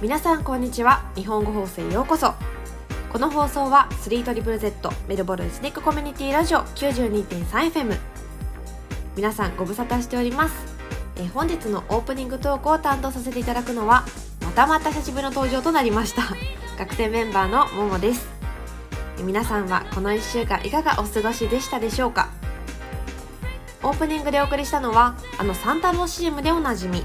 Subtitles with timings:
[0.00, 1.04] 皆さんこんにちは。
[1.14, 2.32] 日本語放送へようこそ。
[3.12, 4.72] この放送は 3ZZZ
[5.06, 7.98] メルボルンスネックコミュニティラジオ 92.3FM
[9.14, 10.54] 皆さんご無沙汰しております。
[11.18, 14.06] え本日のオープニングトークを担当させていただくのは
[14.40, 16.22] またまた久しぶりの登場となりました
[16.82, 18.26] 学生メンバーのももです。
[19.22, 22.30] 皆さんはこの1週間いかがお過ごしでしたでしょうか。
[23.82, 27.04] オープニングでお送りしたのはあのサンタロー CM でおなじみ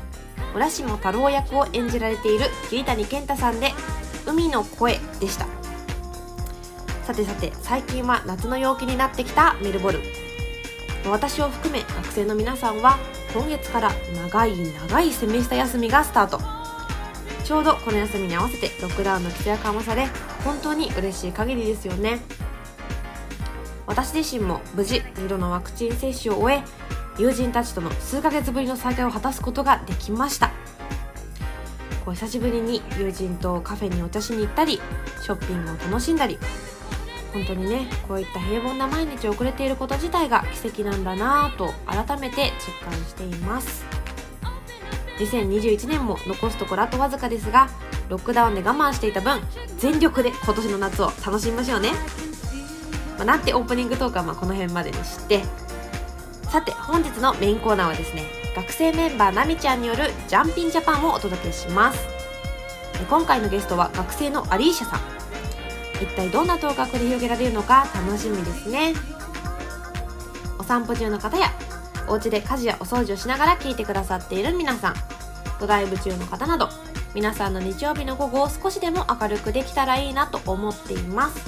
[0.55, 3.73] 浦島太郎役を演じられている桐谷健太さんで
[4.25, 5.47] 「海の声」でした。
[7.03, 10.01] さてさて最近は夏の陽気になってきたメルボルン。
[11.11, 12.97] 私を含め学生の皆さんは
[13.33, 14.57] 今月から長い
[14.89, 16.39] 長いセミスタ休みがスタート。
[17.43, 20.07] ちょうどこの休みに合わせてロックダウンの規制が緩和され
[20.45, 22.21] 本当に嬉しい限りですよね。
[23.87, 30.51] 私自身も無事2度のワクチン接種を終え友人たちとの数ヶ月ぶりの再会を果たすことができました。
[32.05, 34.79] こう久しぶりに友人とカフェにお茶しに行ったり
[35.21, 36.37] ショッピングを楽しんだり
[37.33, 43.83] 本当にねこういった平凡な毎日を送れていること自体が奇跡なんだなぁと改めて実感しています。
[45.17, 47.69] 2021年も残すところあとわずかですが
[48.09, 49.39] ロックダウンで我慢していた分
[49.77, 51.91] 全力で今年の夏を楽しみましょうね、
[53.15, 55.41] まあ、なんてオープニングトークはまあこの辺までにして
[56.49, 58.23] さて本日のメインコーナーはですね
[58.55, 62.07] 学生メンバーなみちゃんによるジャンピンジャパンをお届けします。
[63.09, 64.99] 今回のゲストは学生のアリーシャさん。
[66.01, 68.93] 一体どんなトークが繰り広げられるのか楽しみですね。
[70.57, 71.47] お散歩中の方や
[72.07, 74.93] お家で家事やお掃除をしながら聞いてくださっている皆さん
[75.59, 76.69] ドライブ中の方など
[77.13, 81.43] 皆さんの日曜日の午後を少しでも明るくできたらいいなと思っています。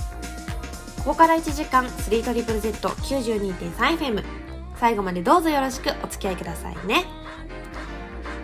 [0.98, 4.47] ここから1時間 3ZZZ92.3FM
[4.80, 7.06] 最後までどうぞよろしくお付き合いくださいね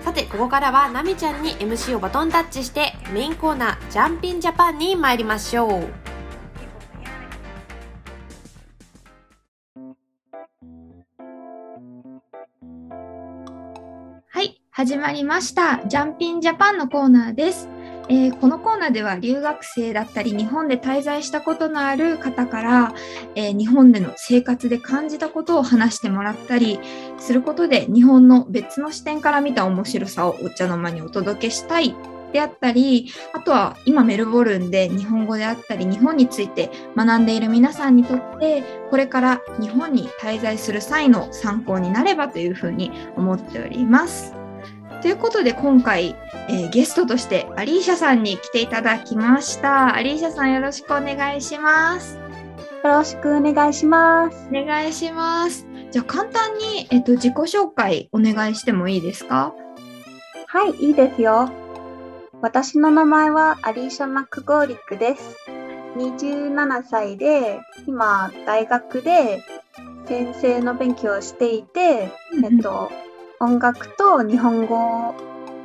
[0.03, 6.03] さてここからはなみちゃんに MC をバトンタッチしてメインコーナージャンピンジャパンに参りましょう
[14.27, 15.85] はい、始まりました。
[15.88, 17.72] ジャンピンジャパンのコーナーです。
[18.09, 22.93] えーこのコーナーでは留学生だったり日本で滞在したことのある方から、
[23.35, 26.79] えー日本での生活で感じたことを話してもらったり
[27.17, 31.95] することで日本の別の視点から見た面白さをお茶の間にお届けしたい
[32.33, 44.42] であったりあとは今メルボルンで日本語であったり日本について学んでいる皆さんにとってこれから日本に滞在する際の参考になればというふうに思っております。
[45.03, 46.15] ということで今回、
[46.47, 49.93] えーゲストとしてアリーシャさんに来ていただきました。
[49.95, 52.15] アリーシャさんよろしくお願いします。
[52.15, 52.21] よ
[52.85, 54.47] ろしくお願いします。
[54.49, 55.67] お願いします。
[55.91, 59.53] じゃあ簡単に、えっと、自己紹介お願いしてもいいですか？
[60.47, 61.49] はい、いいですよ。
[62.41, 65.35] 私の名前はアリーシャ・マックゴーリックです。
[65.97, 69.43] 27歳で、今、大学で
[70.07, 72.09] 先生の勉強をしていて、
[72.41, 72.89] えっと、
[73.43, 75.13] 音楽と日本語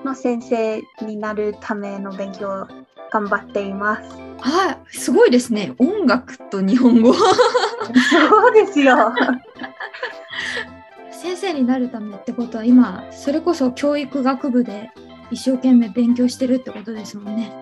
[0.05, 2.67] の先生になるための勉強を
[3.13, 4.11] 頑張っています。
[4.41, 5.75] はい、すごいですね。
[5.79, 7.15] 音楽と日本語。
[7.15, 9.13] そうですよ。
[11.11, 14.91] 先生になるためってことは今、それこそ教育学部で
[15.31, 17.53] 一生懸命勉強してるってことですもんね。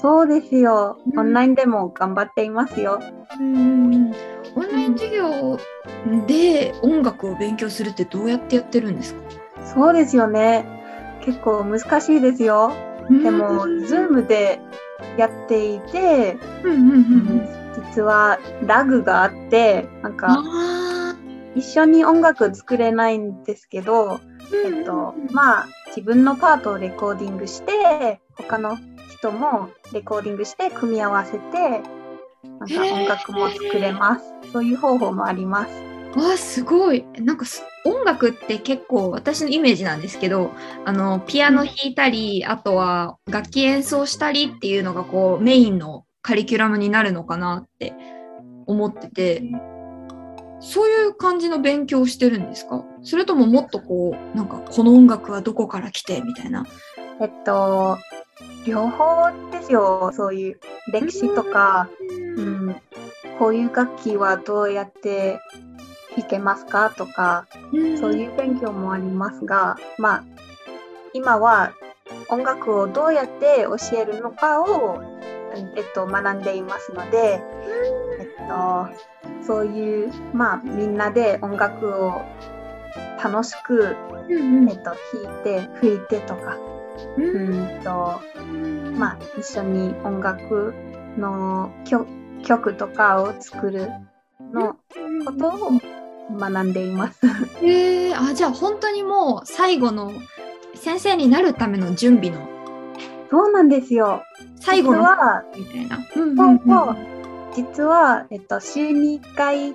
[0.00, 1.14] そうですよう。
[1.14, 3.00] んオンラインでも頑張っていますよ。
[3.38, 4.12] うん
[4.54, 5.58] オンライン授業
[6.26, 9.20] で音楽を勉強するってどうやってやってるんですか？
[9.64, 10.64] そうですよね。
[11.24, 12.72] 結構難しいですよ。
[13.08, 14.60] でも、Zoom で
[15.16, 16.36] やっていて、
[17.92, 21.14] 実はラグがあって、なんかあ
[21.54, 28.78] 一緒に音楽作れないんですけど、ーえっと、まあ自分のパートをレコーディングして、他の
[29.10, 31.82] 人もレコーディングして組み合わせて、
[32.58, 34.24] なんか音楽も作れます。
[34.52, 35.91] そういう方法もあります。
[36.14, 37.04] あすごい。
[37.18, 40.52] なんかす音楽って結構私のイメージなんですけど
[40.84, 47.94] あのピアノ弾いたりあとは楽器演奏したりっていうのがこうメインのカリキュラムになるのかなって
[48.66, 49.42] 思ってて。
[50.64, 52.84] そういう感じの勉強をしてるんですか？
[53.02, 56.64] それとももっとこうなんかこの音楽はどこから来てみたいな。
[57.20, 57.98] えっと、
[58.64, 60.12] 両方ですよ。
[60.14, 60.60] そういう
[60.92, 61.88] 歴史とか、
[62.36, 62.76] うん、
[63.40, 65.40] こういう楽器はどうやって
[66.16, 66.90] 弾けますか？
[66.90, 67.46] とか、
[67.98, 70.24] そういう勉強もありますが、まあ、
[71.12, 71.72] 今は
[72.28, 75.00] 音楽をどうやって教えるのかを、
[75.54, 77.42] えっと、学んでいますので、
[78.20, 78.88] えっと、
[79.46, 82.22] そういう、まあ、みんなで音楽を
[83.22, 83.96] 楽しく、
[84.28, 84.68] うんうん。
[84.70, 84.96] えっと、弾
[85.40, 86.56] いて、吹いてとか、
[87.16, 87.82] ううんん。
[87.82, 88.20] と
[88.96, 90.74] まあ一緒に音楽
[91.18, 92.06] の曲
[92.42, 93.90] 曲とかを作る
[94.52, 94.76] の
[95.24, 95.70] ことを
[96.30, 97.20] 学んでいます。
[97.62, 100.12] えー、あじゃあ本当にもう最後の
[100.74, 102.46] 先生になるための準備の
[103.30, 104.22] そうなんですよ。
[104.60, 105.98] 最後はみたいな。
[106.16, 106.96] うんそうそう
[107.54, 109.74] 実は、えっと、週に1回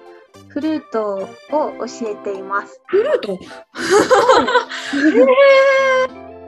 [0.50, 2.82] フルートを教えています。
[2.88, 3.38] フルート？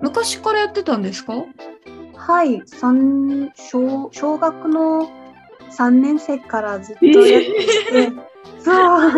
[0.01, 1.33] 昔からやってたんですか？
[2.15, 5.09] はい、三小小学の
[5.71, 8.11] 3年生からずっとやってて、
[8.59, 9.11] そう、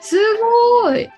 [0.00, 0.16] す
[0.82, 1.08] ごい。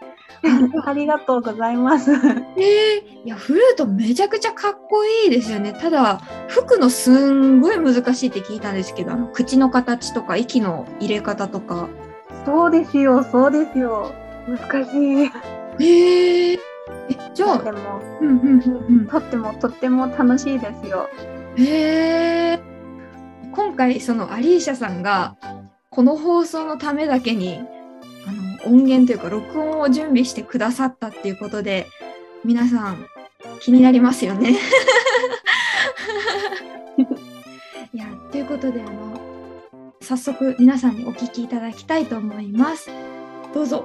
[0.84, 2.12] ありがとうございます。
[2.12, 5.72] えー、いやフルートめちゃくちゃかっこいいですよね。
[5.72, 11.88] ただ吹くのすんごい難しいって聞いたんですけどあの口の形とか息の入れ方とか。
[12.44, 14.12] そうですよ、そうですよ。
[14.48, 15.30] 難しい。
[15.78, 16.58] えー、え
[17.34, 17.78] じゃあでも、
[18.20, 21.08] うんうんうんとってもとっても楽しいですよ。
[21.56, 21.64] うん。
[21.64, 22.60] へえ。
[23.52, 25.36] 今回そのアリーシャさんが
[25.92, 27.60] この放送のためだけに
[28.26, 28.32] あ
[28.66, 31.86] の音源というか録音を準備してくださったっていうことで
[32.44, 33.06] 皆さん
[33.60, 34.56] 気になりますよね。
[37.92, 39.20] いやということであの
[40.00, 42.90] 早速皆さんにお聞きいただきたいと思います。
[43.52, 43.84] どうぞ。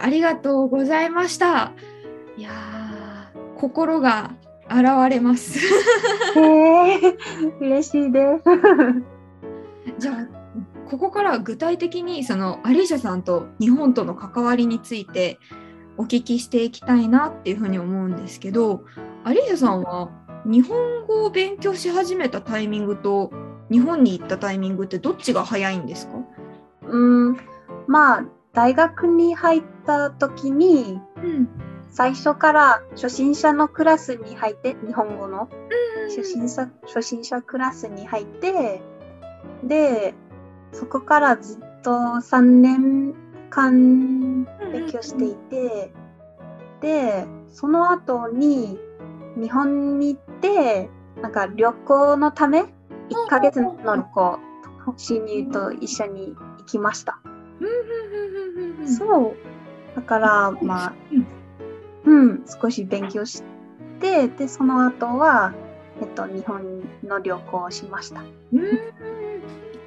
[0.00, 1.72] はい、ありがとうございました。
[2.36, 4.32] いやー心が
[4.68, 5.58] 現れます。
[7.60, 8.44] 嬉しいです。
[9.98, 10.28] じゃあ
[10.88, 15.38] ここからは具体的にそのアリーシャさんと日本との関わりについて
[15.96, 18.82] お聞きしていきたいなっていうふうに思うんですけど
[19.24, 20.08] アリーシャさんは
[20.44, 23.30] 日本語を勉強し始めたタイミングと
[23.70, 26.14] 日本に行ったタイミングってどっちが早いんですか？
[26.88, 27.36] うん、
[27.86, 31.48] まあ、大学に入った時に、うん。
[31.92, 35.48] 最初から初心者のクラスに入って、日本語の。
[36.08, 38.82] 初心者初心者クラスに入って、
[39.62, 40.14] で、
[40.72, 43.14] そこからずっと3年
[43.50, 45.92] 間勉強していて、
[46.80, 48.78] で、その後に
[49.36, 50.90] 日本に行って、
[51.22, 52.66] なんか旅行のため、1
[53.28, 54.38] ヶ月の旅行、
[54.96, 57.20] 親友と一緒に行きました。
[58.86, 59.96] そう。
[59.96, 60.92] だから、まあ、
[62.04, 63.42] うん、少し勉強し
[64.00, 65.52] て、で、その後は、
[66.00, 68.22] えっと、日本の旅行をしました。
[68.52, 68.60] うん。
[68.60, 68.68] 1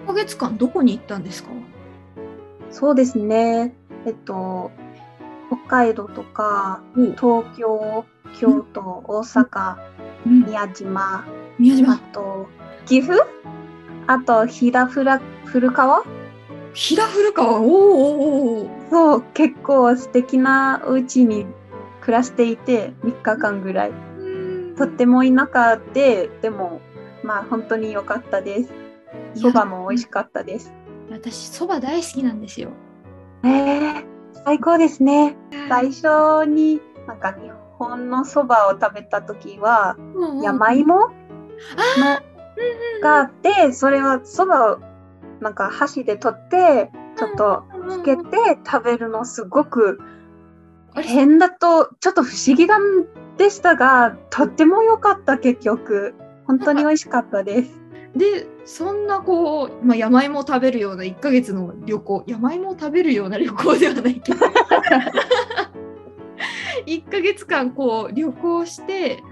[0.08, 1.50] ヶ月間どこに行ったんですか？
[2.70, 3.74] そうですね。
[4.06, 4.72] えっと、
[5.48, 8.06] 北海道とか、東京、
[8.40, 9.76] 京都、大阪、
[10.26, 10.46] うん。
[10.46, 11.26] 宮島、あ
[11.58, 11.98] 宮島。
[11.98, 12.48] と、
[12.86, 13.26] 岐阜？
[14.08, 16.04] あと、飛騨古古川？
[16.74, 21.46] 飛騨古川おーおーおーそう、結構素敵なお家に
[22.02, 23.90] 暮らしていて、3日間ぐらい。
[23.92, 23.94] う
[24.72, 26.82] んとっても田舎で、でも、
[27.24, 28.74] まあ本当に良かったです。
[29.36, 30.74] そばも美味しかったです。
[31.12, 32.70] 私そば大好きなんですよ
[33.44, 34.06] えー、
[34.46, 35.36] 最高ですね。
[35.70, 39.96] 最初になんか日本のそばを食べた時は、
[40.42, 41.10] 山芋の
[43.02, 44.80] があって、それはそばを
[45.44, 48.24] なんか箸で取って、ちょっとつけて
[48.66, 50.00] 食べるのすごく
[50.96, 52.78] 変だとちょっと不思議だ
[53.38, 56.16] でしたが、とっても良かった結局。
[56.46, 57.84] 本当に美味しかったです。
[58.16, 64.46] でそんなこう、まあ、山芋を食べるような1ヶ月の旅行山芋を食べるような旅行ではないけど
[66.86, 69.24] 1ヶ月間こう旅行して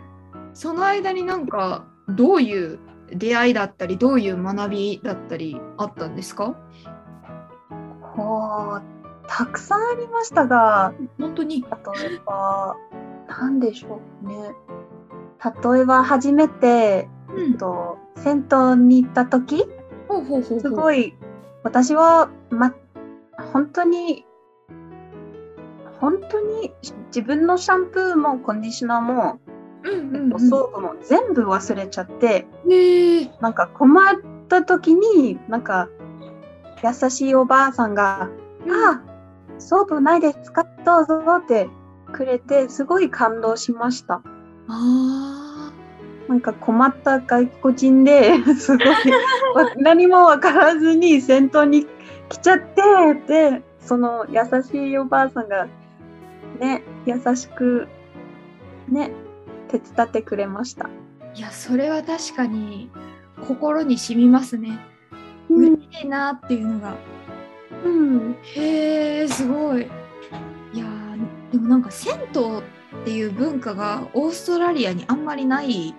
[0.53, 2.80] その間になんかどういう
[3.13, 6.56] 出会いだったりどういう学びだったりあったんですか？
[8.15, 8.84] こう
[9.27, 11.62] たくさんありましたが、本当に？
[11.62, 11.68] 例
[12.15, 12.75] えば、
[13.27, 14.53] なんでしょうね。
[15.74, 17.58] 例えば初めて、うん。
[17.58, 19.65] と、銭湯に行った時、
[20.60, 21.15] すごい、
[21.63, 22.75] 私は、ま、
[23.53, 24.25] 本当に、
[26.00, 26.74] 本当に
[27.08, 29.39] 自分のシャンプーもコンディショナーも、
[29.84, 30.40] うんえっと、うんうん。
[30.50, 34.16] ソープも全部忘れちゃって、へえなんか困っ
[34.48, 35.90] た時に、なんか、
[36.84, 38.30] 優しいおばあさんが、
[38.70, 39.02] あ、
[39.60, 40.66] ソープないですか？
[40.86, 41.70] どうぞって
[42.12, 44.22] くれて、すごい感動しました。
[44.68, 45.72] あ
[46.28, 48.96] なんか困った外国人で すごいわ
[49.78, 51.88] 何もわからずに先頭に
[52.30, 52.82] 来ちゃって
[53.28, 55.68] でその優しいおばあさんが
[56.60, 57.88] ね優しく
[58.88, 59.12] ね
[59.72, 60.90] 手伝ってくれました。
[61.34, 62.92] ーいやそれは確かに
[63.48, 64.80] 心に染みますね。
[65.50, 66.96] うん、嬉しいなっていうのが。
[67.86, 69.84] うん、へえすごい。
[69.84, 72.60] いやーでもなんか銭湯
[73.01, 75.96] っていう文化がオーストラリアにあんまりない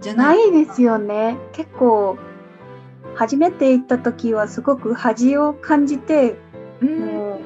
[0.00, 1.36] じゃなないいですよね。
[1.52, 2.16] 結構
[3.16, 6.38] 初めて行った時はすごく恥を感じて
[6.80, 7.00] うん。
[7.06, 7.40] も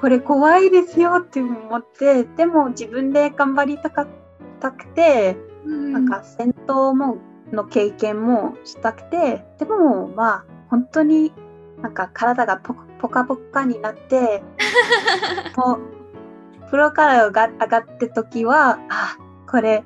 [0.00, 4.06] これ怖いですよって思ってでも自分で頑張りたかっ
[4.64, 7.18] たくて、なんか戦闘も
[7.52, 11.32] の経験もしたくてでもまあ本当に
[11.82, 14.42] なんか体がポポカポカになって
[15.56, 15.80] もう
[16.64, 19.18] 風呂からが上がって時はあ
[19.50, 19.84] これ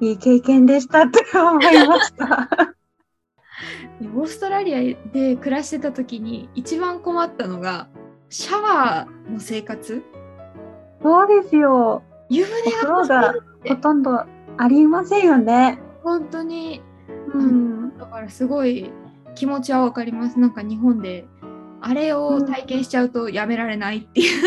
[0.00, 2.48] いい経験でしたって思いました。
[4.16, 7.88] オーストラリアで暮らしてた時に一番困ったのが
[8.28, 10.02] シャワーの生活
[11.02, 12.02] そうですよ。
[12.28, 13.34] 湯お船が
[13.68, 14.24] ほとんど
[14.56, 15.78] ありませんよね。
[16.02, 16.82] 本当に
[17.34, 18.90] うん、だからすごい
[19.34, 21.26] 気持ちはわかりますなんか日本で
[21.80, 24.42] あれを体験しちゃうとやめられないっていう、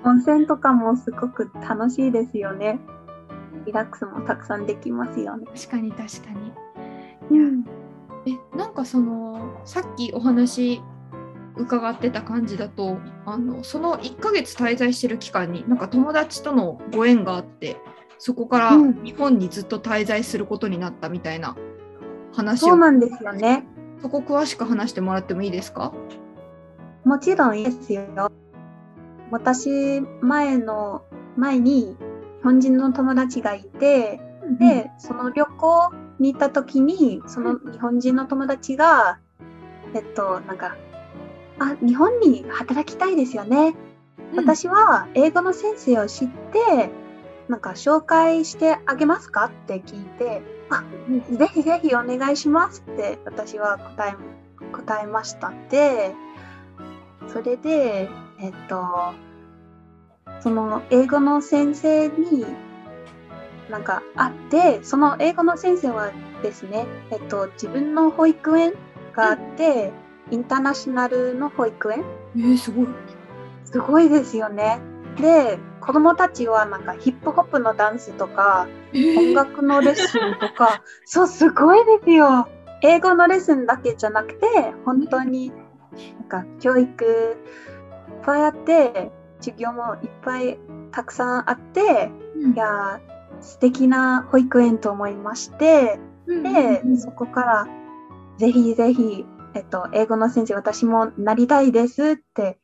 [0.04, 2.80] 温泉とかもすごく楽しいですよね。
[3.66, 5.46] リラックスもたくさんできますよね。
[5.54, 6.30] 確かに確か
[7.28, 7.64] にうん、
[8.24, 10.80] えなんかそのさっきお話
[11.56, 17.76] 伺ってた感じだとあのその1ヶ月滞在してる期間になんか友達とのご縁があって
[18.18, 21.56] そこからうん日本にずっと滞在することになったみたいな
[22.32, 23.66] 話を、そうなんですよね。
[24.02, 25.92] そこ詳しく話してもらってもいいですか？
[27.04, 28.30] もちろんいいですよ。
[29.30, 31.02] 私、前の、
[31.36, 31.96] 前に日
[32.42, 34.20] 本人の友達がいて、
[34.58, 39.18] で、その旅行に行った時に、その日本人の友達が、
[39.94, 40.76] えっと、なんか、
[41.58, 43.74] あ、日本に働きたいですよね。
[44.32, 46.90] うん、私は英語の先生を知って、
[47.48, 50.84] なんか紹介してあげますかって聞いて、あ、
[51.30, 54.16] ぜひぜひお願いしますって私は答え、
[54.72, 56.14] 答えましたで、
[57.28, 58.08] それで、
[58.40, 59.14] えっと、
[60.40, 62.44] その英語の先生に
[63.70, 66.10] なんか会って、その英語の先生は
[66.42, 68.74] ですね、えっと、自分の保育園
[69.14, 69.92] があって、
[70.30, 72.04] インターナショナルの保育園？
[72.36, 72.86] えー、すごい。
[73.64, 74.80] すごいですよね。
[75.20, 82.48] で、子供たちはなんかヒップホップのダンスとか、えー音楽のレッスンとか、 そう、すごいですよ。
[82.82, 84.46] 英語のレッスンだけじゃなくて、
[84.84, 85.52] 本当に
[86.20, 90.58] なんか教育いっぱいあって、授業もいっぱい
[90.90, 97.68] たくさんあって、うんいやー、素敵な保育園と思いまして、うんでうん、そこから
[98.38, 99.24] ぜひぜひ、
[99.56, 102.58] えっと、英語の先生、私もなりたいですって、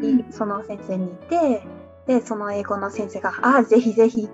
[0.00, 1.62] いその先生に言って、
[2.06, 4.30] で、その英語の先生が、ああ、ぜひぜひ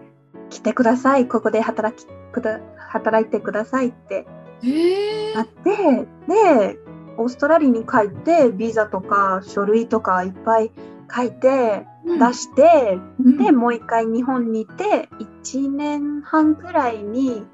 [0.49, 4.27] 来てください、ここで働きくだ働いてくださいって
[4.63, 5.35] えー。
[5.35, 6.79] なって、で、
[7.17, 10.71] オーストラリアに帰って、ビザとか書類とかいっぱい
[11.13, 13.39] 書いて、出して、うん。
[13.39, 15.09] で、もう一回日本にいて、
[15.43, 17.45] 1年半くらいに、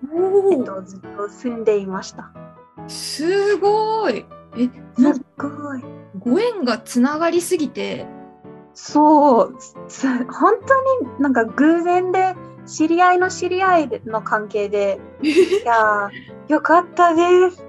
[0.51, 2.31] えっと、ずっと住んでいました。
[2.89, 4.27] すごい。
[4.57, 4.69] え、
[5.01, 5.83] なんかごい。
[6.19, 8.07] ご縁がつながりすぎて、
[8.75, 9.57] そう、
[9.89, 12.35] す本当になんか偶然で
[12.67, 15.29] 知り合いの知り合いの関係で、い
[15.65, 17.65] やー、よかったです。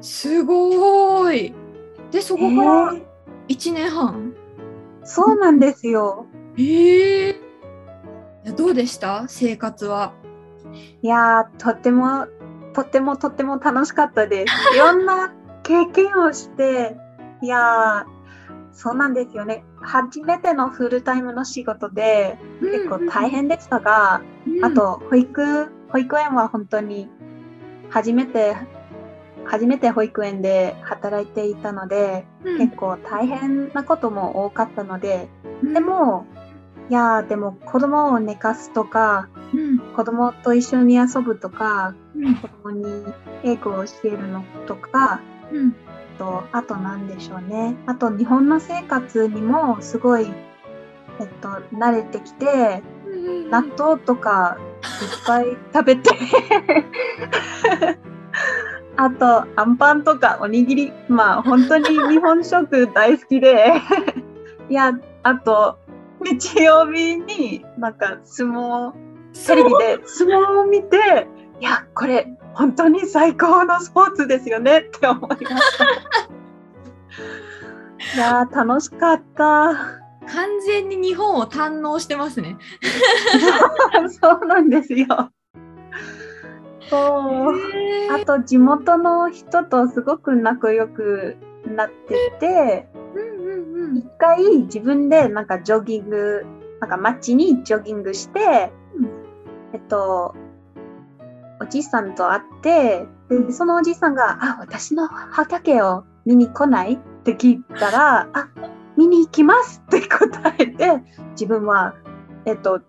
[0.00, 1.54] すごい。
[2.10, 3.02] で、そこからえー
[3.48, 4.34] 1年半？
[5.04, 6.26] そうなんですよ。
[6.56, 7.34] ええい
[8.48, 9.24] やどうでした？
[9.28, 10.14] 生活は。
[11.02, 12.26] いやー、とっても、
[12.72, 14.74] とってもとっても楽しかったです。
[14.74, 15.32] いろんな
[15.64, 16.96] 経験をして、
[17.42, 18.14] いやー、
[18.72, 19.64] そうなんですよね。
[19.80, 24.64] 初めてのフルタイムの仕事で結構大変でしたが、うん。
[24.64, 27.08] あ、と保育保育園は本当に
[27.88, 28.56] 初めて
[29.44, 32.58] 初めて保育園で働いていたので、うん。
[32.58, 35.28] 結構大変なことも多かったので、
[35.62, 35.72] うん。
[35.72, 36.26] で、も
[36.90, 39.78] いやーでも子供を寝かすとかうん。
[39.78, 42.34] 子供と一緒に遊ぶとかうん。
[42.34, 42.84] 子供に
[43.44, 45.20] 英語を教えるのとか
[45.54, 45.74] うん。
[46.18, 47.76] とあと何でしょうね。
[47.86, 50.32] あと日本の生活にもすごい、
[51.20, 56.10] えっと、慣れてきてうん納豆とかいっぱい食べて。
[58.96, 60.92] あとアンパンとかおにぎり。
[61.08, 63.74] まあ本当に日本食大好きで。
[64.68, 65.78] いやあと
[66.22, 68.92] 日曜日になんか相撲？
[69.46, 71.26] テレビで相撲を見て
[71.60, 75.84] いやこれ本当に最高のスポーツですよね って思いました。
[78.16, 80.00] いやー楽しかった。
[80.26, 82.56] 完全に日本を堪能してますね。
[84.20, 85.06] そうなんですよ。
[86.88, 88.14] そう。
[88.14, 91.36] あと地元の人とすごく仲良く
[91.66, 96.44] なってて、うんうんうん一回自分でなんかジョギング、
[96.80, 99.08] なんか街にジョギングして、うん
[99.72, 100.34] えっと、
[101.64, 106.94] おじさんと会って、でそのおじさんが、あ、私の畑を見に来ない？
[106.94, 108.48] って聞いたら、あ、
[108.96, 111.94] 見に行きますって答えて、自分は、
[112.44, 112.80] えっと、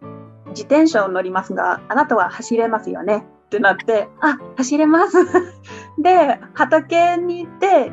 [0.49, 3.25] 自転車を乗りますが、あなたは走れますよね？
[3.45, 5.17] ってなって、あ、走れます。
[6.01, 7.91] で、畑に行って、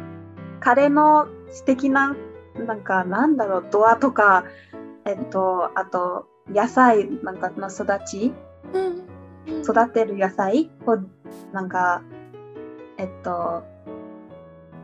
[0.61, 2.17] 彼の素敵な、
[2.67, 4.45] なんか、なんだろう、ドアとか、
[5.05, 8.35] えっと、あと、野菜なんかの育ち、
[8.73, 9.02] うん
[9.63, 10.99] 育てる野菜を、
[11.53, 12.03] なんか、
[12.99, 13.65] えっと、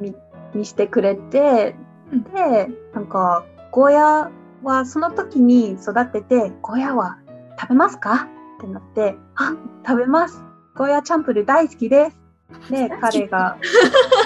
[0.01, 0.15] 見
[0.55, 1.77] 見してくれて、
[2.13, 4.31] うんで、なんか、ゴーヤ
[4.63, 7.19] はその時に育てて、ゴーヤは
[7.61, 8.29] 食べますか？
[8.59, 9.55] ってなって、あ、
[9.87, 10.43] 食べます。
[10.75, 12.19] ゴーヤチャンプル大好きです。
[12.71, 13.59] で、彼が、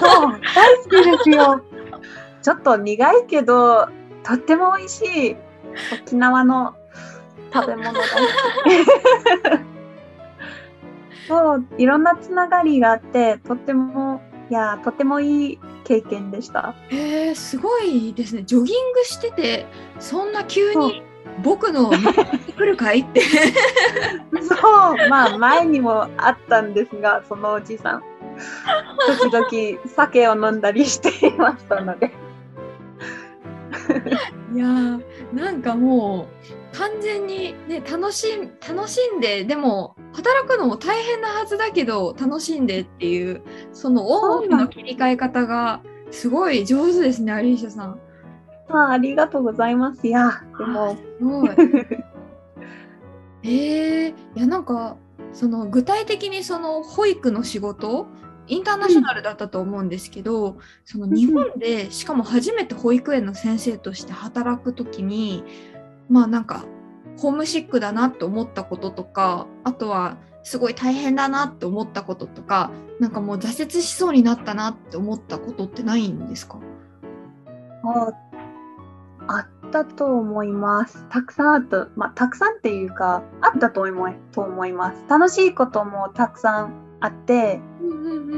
[0.01, 1.61] そう、大好きですよ。
[2.41, 3.89] ちょっと苦いけど、
[4.23, 5.37] とっても美味しい
[6.05, 6.75] 沖縄の
[7.53, 7.99] 食べ物大好
[9.59, 9.72] き。
[11.29, 16.75] そう、いろんなつながりがあって、とっても、いや、とてもいい経験でした。
[16.91, 18.43] えー、すごいですね。
[18.45, 19.67] ジョギングしてて、
[19.99, 21.03] そんな急に
[21.43, 23.23] 僕の来るかいって。
[24.43, 28.03] そう、まあ前にもあったんですが、そのおじさん、
[29.31, 32.13] 時々酒を飲んだりしていましたので。
[34.55, 48.01] いやーなんかもう完全にね楽しん楽しんででも働くのも大変なはずだけど楽しんでっていうそのオンオフの切り替え方がすごい上手ですねアリーシャさん。
[48.69, 50.07] あありがとうございます。
[50.07, 51.51] いや、でも、すごい。
[53.45, 54.97] えー、いやなんか
[55.33, 58.07] その具体的にその保育の仕事
[58.47, 65.45] インターナショナルだったと思うんですけど、その日本でしかも初めて保育園の先生として働く時に
[66.13, 66.65] まあなんか
[67.19, 72.71] ホームシックだなって思ったこととかあとはすごい大変だなって思ったこととか
[73.01, 76.61] なんかもう挫折しそうになったなって思ったことってないんですか？
[77.85, 78.13] あ
[79.29, 81.07] あったと思います。
[81.09, 85.05] たくさんあった、まあ、たくさんっていうか、あったと思いと思います。
[85.09, 87.61] 楽しいこともたくさんあって、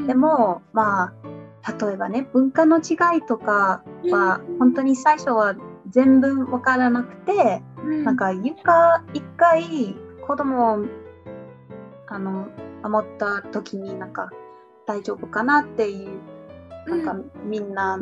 [0.07, 5.55] でも、まあ、例えばね、文化の違いとかは、本当に最初は
[5.91, 7.63] 全部わからなくて、
[8.05, 10.87] なんか床一回子供を
[12.07, 12.49] あの
[12.83, 14.31] 守った時になんか
[14.87, 16.21] 大丈夫かなっていう
[16.87, 17.99] なんかみんな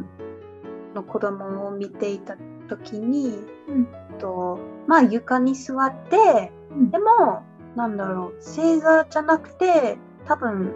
[0.94, 2.36] の子供を見ていた
[2.68, 3.88] 時に、うん。
[4.18, 6.90] とまあ床に座って、うん。
[6.90, 7.42] でも
[7.76, 10.72] なんだろう正座じゃなくて多分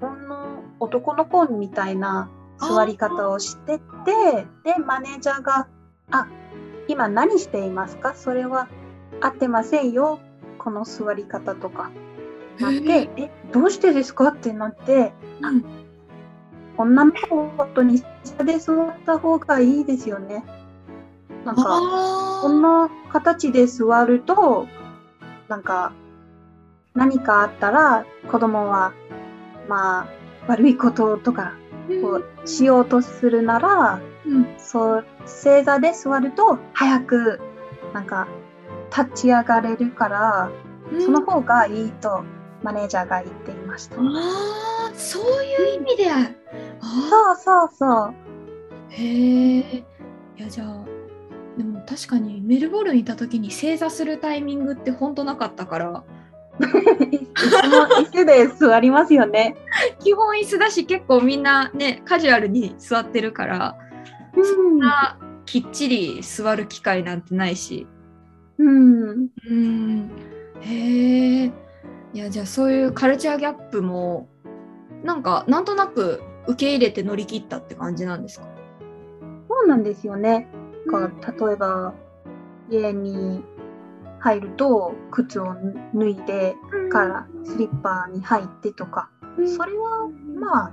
[0.00, 5.68] 日本の男の子みたいな座り方をしててでマネージャーが
[6.10, 6.26] 「あ
[6.88, 8.14] 今何していますか？
[8.14, 8.68] それは
[9.20, 10.20] 合ってませんよ。
[10.58, 11.90] この座り方とか」
[12.58, 15.64] なって「えどうしてですか?」ってなってうん。
[16.80, 20.44] 女の子は本当に下で座った方がいいですよね。
[21.44, 24.68] なんかあこんな形で座ると
[25.48, 25.92] なんか
[26.94, 28.92] 何かあったら子供は
[29.68, 30.06] まあ
[30.46, 31.54] 悪いこととか
[32.02, 34.00] こうしようとするならうん
[34.58, 37.40] そう正座で座ると早く
[37.92, 38.28] なんか
[38.96, 40.50] 立ち上がれるから
[41.00, 42.24] その方がいいと
[42.62, 43.96] マネージャーが言っていました。
[43.96, 44.00] あ
[44.90, 46.30] あそういう意味であ
[46.80, 48.14] あそうそうそう。
[48.90, 49.84] へえい
[50.36, 50.84] やじゃあ
[51.56, 56.04] でも確かにメルボルンにいた時に正座するタイミングって本当なかったから
[56.58, 59.56] 椅子で座りますよね。
[60.00, 63.76] 基本椅子だし結構みんなねカジュアルに座ってるから
[64.40, 64.84] うん。
[64.84, 67.86] あきっちり座る機会なんてないし。
[68.58, 70.10] うん、うん。
[70.60, 71.52] へえ
[72.12, 74.28] いやじゃあそういうカルチャーギャップも
[75.04, 78.46] なんかなんとなく受け入れて乗り切ったって感じなんですか？
[79.48, 80.48] そうなんですよね。
[80.90, 81.10] か
[81.46, 81.94] 例えば
[82.70, 83.44] 家に
[84.18, 85.54] 入ると靴を
[85.94, 86.56] 脱いで
[86.90, 89.10] からスリッパに入ってとか、
[89.46, 90.72] それはまあ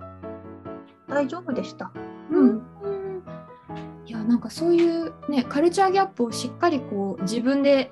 [1.08, 1.92] 大丈夫でした。
[2.32, 2.50] うん。
[2.50, 3.05] うん
[4.06, 7.92] いやなんかそういうねカルチャーギャップをしっかりこう自分で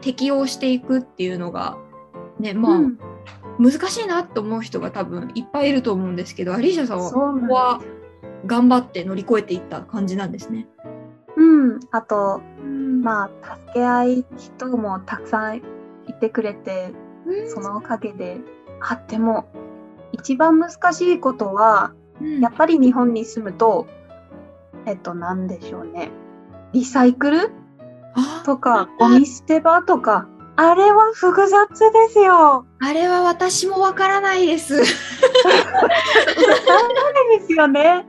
[0.00, 1.76] 適応していくっていうのが
[2.38, 2.98] ねまあ、うん。
[3.58, 7.82] 難しいなと思う人が多分いっぱいいると思うんですけどアリーシャさんはここは
[8.46, 10.66] 頑張って乗り越えていった感じなんですね。
[11.36, 12.40] うん、あと
[13.02, 15.62] まあ、まあ助け合い人もたくさんい
[16.20, 16.92] てくれて
[17.54, 18.38] そのおかげで
[18.80, 19.46] あっても
[20.12, 22.40] 一番難しいことはうん。
[22.40, 23.86] やっぱり日本に住むと
[24.86, 26.10] えっと何でしょうね
[26.72, 27.52] リサイクル？
[28.14, 32.66] あとかゴミ捨て場とかあれは複雑ですよ。
[32.80, 34.76] あれは私もわからないです。
[34.76, 34.86] そう
[37.38, 38.06] ですよね。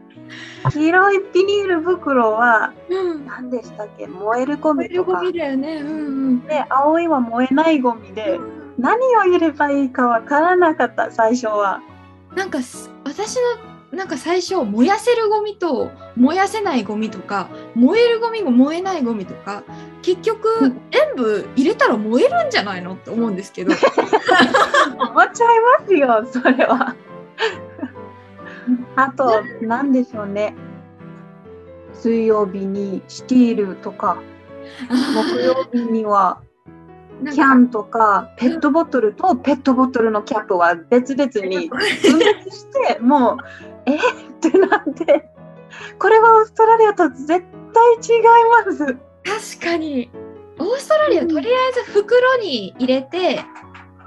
[0.71, 4.07] 黄色いビニール袋はうん、何でしたっけ？
[4.07, 5.75] 燃えるゴミとか燃えるゴミだよね。
[5.77, 5.91] うんう
[6.31, 8.39] んで青いは燃えないゴミで
[8.77, 11.81] 何を入ればいいかわからなかった最初は。
[12.35, 13.41] なんかす私の
[13.93, 19.63] なんか最初燃やせるゴミと燃やせないゴミとか燃えるゴミも燃えないゴミとか
[20.01, 20.81] 結局うん。
[20.91, 23.71] 全部入れたら燃えるんじゃないのって思うんですけど。
[23.71, 26.95] 思っちゃいますよそれは。
[28.95, 30.55] あと何でしょうね。
[31.93, 34.17] 水曜日にスティールとか
[34.89, 36.41] 木曜日には
[37.31, 41.79] キャンとかペットボトルとペットボトルのキャップは別々に 分
[42.19, 43.95] 別してもうえ？
[43.95, 43.99] っ
[44.39, 45.29] てなって
[45.99, 48.23] これはオーストラリアと絶対違い
[48.65, 48.85] ます。
[49.55, 50.09] 確かに
[50.59, 53.43] オーストラリアとりあえず袋に入れて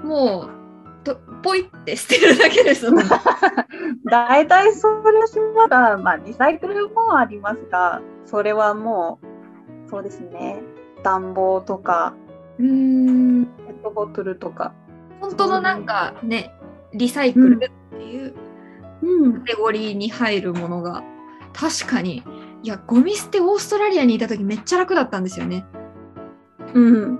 [0.03, 3.03] もうとポイって捨てるだけですもん。
[4.05, 9.19] 大体それしまだ、まあ、リサイクルもありますがそれはも
[9.85, 10.61] うそうですね
[11.03, 12.13] 暖房とか
[12.59, 14.73] うーんペットボトルとか。
[15.19, 16.53] 本当のなんかね
[16.93, 18.35] リサイクルっていう
[19.01, 19.33] うん。
[19.33, 21.03] カテゴリーに入るものが。
[21.53, 22.23] 確かに。
[22.63, 25.65] いやゴミ捨てオーストラリアにいた時めっちゃ楽だったんですよね。
[26.73, 27.19] うん。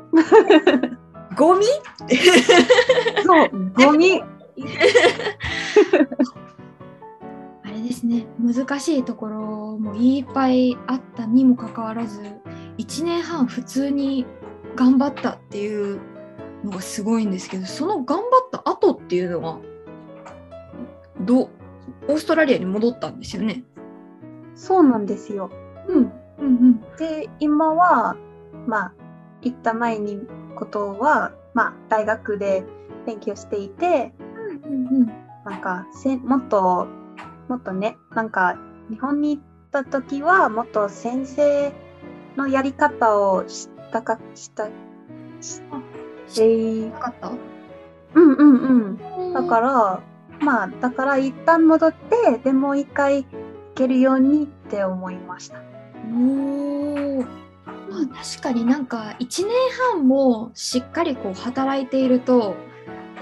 [1.36, 1.66] ゴミ？
[3.24, 4.22] そう、ゴミ。
[7.63, 8.26] あれですね。
[8.40, 12.22] 難しいところもいっぱいあったにもかかわらず
[12.80, 14.26] 1年半普通に
[14.76, 16.00] 頑張ったっていう
[16.63, 19.60] のがすごいんですけどその頑張った後っていうのは
[21.22, 21.50] どう？
[22.08, 23.63] オーストラリアに戻ったんですよね。
[24.56, 25.50] そうなんですよ。
[25.88, 26.12] うん。
[26.39, 28.15] うんうんで、今は、
[28.67, 28.93] まあ、
[29.41, 30.20] 行った前に
[30.56, 32.63] ことは、まあ、大学で
[33.06, 34.13] 勉強していて、
[34.65, 35.12] うんうん
[35.46, 36.88] なんかせもっと
[37.48, 38.58] もっとねなんか
[38.89, 41.72] 日本に行った時はもっと先生
[42.36, 44.67] のやり方を知ったかした
[45.39, 45.62] し
[46.28, 47.32] 知えなかった？
[48.13, 50.02] うんうんうんだから
[50.39, 53.30] まあだから一旦戻ってでもう一回行
[53.76, 55.58] けるようにって思いました。
[55.58, 57.26] おー。
[57.89, 59.56] まあ、確かになんか1年
[59.93, 62.56] 半もしっかりこう働いていると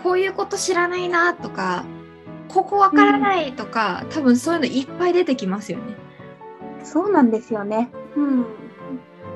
[0.04, 1.86] こういうこと知らないなとか
[2.48, 5.96] ここわからないとか、多分そういうのいっぱい出てきますよね。
[6.84, 7.90] そうなんですよね。
[8.16, 8.46] うん。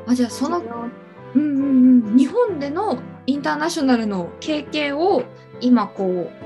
[0.07, 5.23] あじゃあその、うんうんうん、日本でのインターナショナルの経験を
[5.59, 6.38] 今こう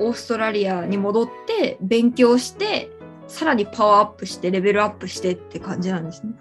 [0.00, 2.90] オーストラリアに戻って勉強して
[3.26, 6.32] さらにパワーアップしてレベルアップしてって感じなんですね。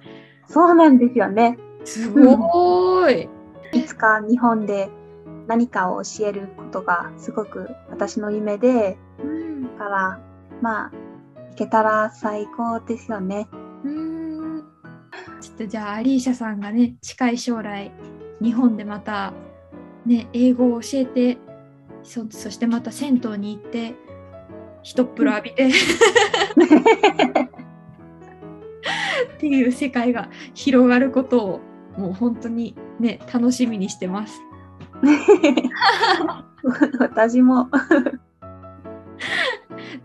[0.48, 3.28] そうなんですよねすごー
[3.74, 3.80] い。
[3.80, 4.90] いつか日本で
[5.48, 10.20] 何かを教えることがすごく私の夢でうんだから
[10.62, 10.92] まあ
[11.52, 13.48] 行けたら最高ですよね。
[13.84, 14.64] うーん
[15.42, 17.92] ちょっとじゃあアリーシャさんがね近い将来
[18.42, 19.34] 日本でまた
[20.06, 21.38] ね英語を教えて
[22.04, 23.96] そそしてまた銭湯に行って
[24.84, 25.72] 一っ風呂浴びてっ
[29.40, 31.60] ていう世界が広がることを
[31.98, 34.42] もう本当にね楽しみにしてます。
[37.00, 37.70] 私も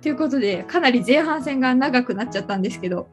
[0.00, 3.08] ということでかなり前半戦が長くなっちゃったんですけど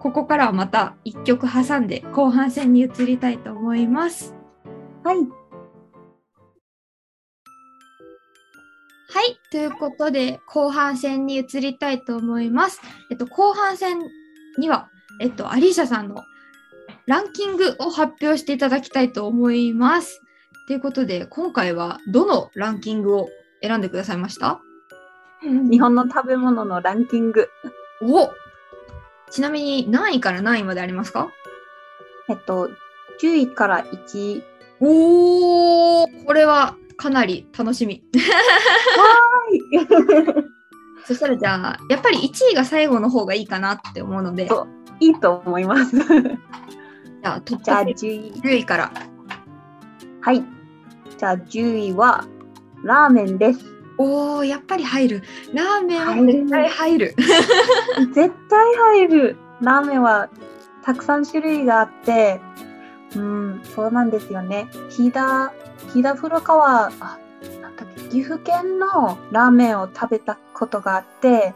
[0.00, 4.34] ここからはまた1曲挟んで後半戦に移りたいと思います。
[5.04, 5.41] はい
[9.14, 9.38] はい。
[9.50, 12.80] ということで、後半戦に移りたいと思います。
[13.10, 13.98] えっと、後半戦
[14.58, 14.88] には、
[15.20, 16.22] えっと、アリーシャさんの
[17.06, 20.22] ランキングを発表していただきたいと思います。
[20.66, 23.28] ということで、今回はどのランキングを
[23.62, 24.60] 選んでくださいました？
[25.42, 27.48] 日本の食べ物のランキング
[28.00, 28.30] お
[29.30, 31.30] ちなみに何位から何位までありますか？
[32.28, 32.70] えっと
[33.20, 34.44] 10位から1位
[34.80, 38.04] おーこれはかなり楽しみ。
[41.04, 44.48] そしたらじゃあ、やっぱり1位が最後の方がいいかなって思うので、
[45.00, 48.92] いいと思いますじゃあトップゃあ10 10位位から。
[50.20, 50.44] はい
[51.18, 52.24] じゃあ10位は
[52.84, 53.64] ラーメンです
[53.98, 55.22] おー、やっぱり入る。
[55.52, 57.14] ラーメンは入る絶対入る。
[58.14, 60.30] 絶対入るラーメンは
[60.84, 62.40] たくさん種類があって
[63.16, 65.50] うんそうなんですよね飛騨
[65.92, 67.18] 飛騨古川あ
[67.60, 71.54] なんだっけ岐阜県のラーメンを食べたことがあって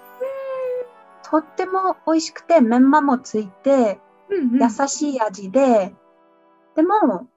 [1.29, 5.94] とっても美味しくてメンマもついてうんうん優しい味で、
[6.75, 7.29] でも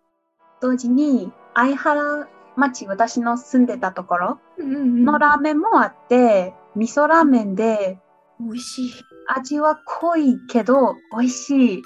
[0.59, 7.99] 同時に相原町私の住んでたところのラーメンもあって、味噌ラーメンで
[8.39, 8.93] 美味しい。
[9.27, 11.81] 味は濃いけど美味しい。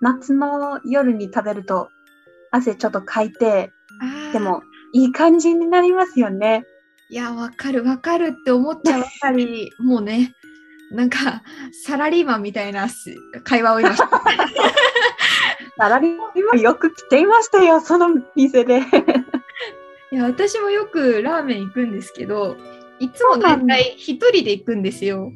[0.00, 1.88] 夏の夜に食べると
[2.50, 3.70] 汗ちょっとかいて、
[4.32, 6.64] でもいい感じになりますよね。
[7.10, 10.34] いや、わかるわかるって思っちゃうばかり、 もうね、
[10.90, 11.42] なんか
[11.84, 14.06] サラリーマンみたいなす会話を今 サ
[15.88, 18.82] ラリーマンもよく来ていましたよ、その店で。
[20.10, 22.56] いや私もよくラーメン行くんですけど
[22.98, 25.34] いつも大体一人で行くんですよ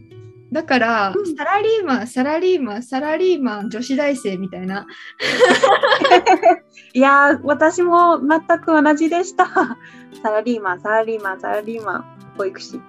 [0.53, 4.87] だから、うんサラリーマンサラリーマンサラリーマン女子大生みたいな
[6.93, 9.47] いやー、私も全く同じでした。
[10.23, 12.05] サラリーマン、サラリーマン、サラリーマン、
[12.37, 12.81] 保育士。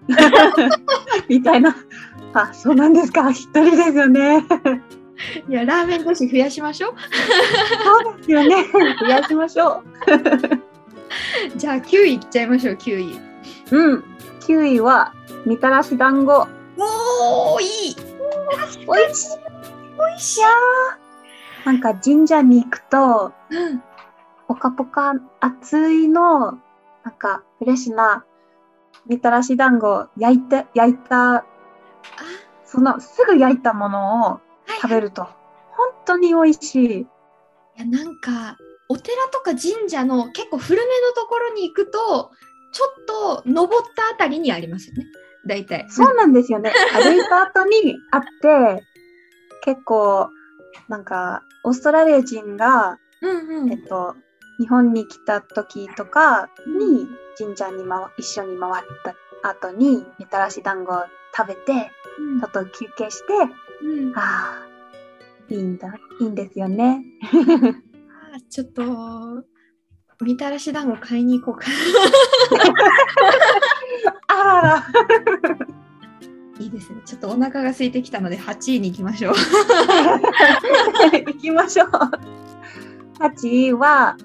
[1.29, 1.73] みたいな。
[2.33, 3.31] あ、そうなんですか。
[3.31, 4.45] 一人ですよね。
[5.47, 6.93] いやラーメン女子増やしましょう
[8.03, 8.65] そうですよね。
[8.99, 9.83] 増やしましょ
[11.55, 13.17] じゃあ9位いっちゃいましょう9位う。
[13.71, 14.03] うん。
[14.41, 15.13] 9位は、
[15.45, 16.45] みたらし団子。
[17.25, 17.95] おーい。
[18.87, 19.15] おい。
[19.15, 19.29] しい。
[19.97, 20.19] おい。
[20.19, 20.41] しい。
[21.65, 23.83] なんか神社に行くと、うん
[24.47, 26.07] ポカポカ熱い。
[26.09, 26.51] の、
[27.03, 28.25] なんかフレッシュな
[29.07, 30.39] みたらし団子焼い。
[30.41, 30.95] て、焼い。
[30.95, 31.45] た、
[32.65, 33.57] そのすぐ焼い。
[33.59, 34.39] たものを
[34.81, 35.31] 食べると、本
[36.05, 36.99] 当に美味しい。
[36.99, 37.07] い。
[37.77, 38.57] やなんか
[38.89, 42.31] お寺とか神社の結構古めのところに行くと
[42.73, 45.05] ちょっと登ったあたりにありますよね
[45.45, 46.71] 大体そうなんですよね。
[46.93, 48.83] 歩いた後にあって、
[49.63, 50.29] 結構、
[50.87, 54.15] なんか、オーストラリア人が、うんうんえっと、
[54.59, 61.03] 日本に来た時とかに神社に、ま、一緒に回った後にみたらし団子を
[61.35, 63.33] 食べて、うんちょっと休憩して、
[63.81, 64.67] うんああ、
[65.49, 65.87] いいんだ、
[66.19, 67.03] いいんですよね。
[68.35, 69.43] あちょっと
[70.21, 71.67] みたらし団子買いに行こうか。
[74.27, 74.83] あらら。
[76.59, 77.01] いいですね。
[77.05, 79.33] ちょっとお腹が空いてきたので8位に行きましょう。
[81.25, 81.89] 行きましょう。
[83.19, 84.15] 8位は、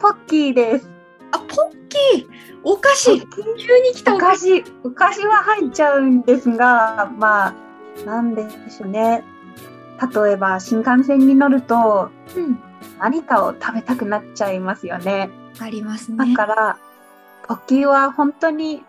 [0.00, 0.90] ポッキーです。
[1.32, 1.48] あポッ
[1.88, 2.26] キー？
[2.64, 3.20] お菓子？
[3.20, 4.14] 急に来た。
[4.16, 7.54] お菓子、お菓子は入っちゃうんですが、まあ、
[8.04, 9.24] なんでしょうね。
[10.14, 12.65] 例えば、新幹線に乗ると、うん
[12.98, 15.30] 何かを食べたくなっちゃいますよね。
[15.60, 16.78] ありますだねから、
[17.46, 18.84] ポッキーは本当に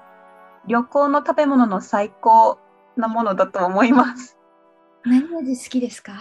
[0.67, 2.59] 旅行の食べ物の最高
[2.95, 4.37] なものだと思います。
[5.05, 6.13] 何味好きですか？